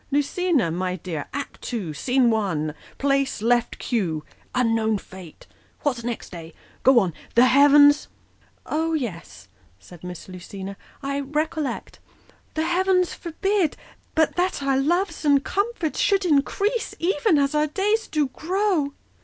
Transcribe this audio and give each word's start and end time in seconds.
Lucina, 0.09 0.71
my 0.71 0.95
dear, 0.95 1.27
act 1.31 1.71
ii., 1.75 1.93
scene 1.93 2.31
1 2.31 2.73
place, 2.97 3.39
left 3.39 3.77
cue' 3.77 4.25
Unknown 4.55 4.97
fate,' 4.97 5.45
What's 5.81 6.03
next, 6.03 6.33
eh? 6.33 6.53
Go 6.81 6.97
on' 6.99 7.13
The 7.35 7.45
heavens 7.45 8.07
''"Oh 8.79 8.93
yes," 8.95 9.47
said 9.77 10.03
Miss 10.03 10.27
Lucina," 10.27 10.75
I 11.03 11.19
recollect 11.19 11.99
"'The 12.55 12.65
heavens 12.65 13.13
forbid 13.13 13.77
But 14.15 14.35
that 14.37 14.63
our 14.63 14.75
loves 14.79 15.23
and 15.23 15.43
comforts 15.45 15.99
should 15.99 16.25
increase 16.25 16.95
Even 16.97 17.37
as 17.37 17.53
our 17.53 17.67
days 17.67 18.07
do 18.07 18.25
grow 18.29 18.95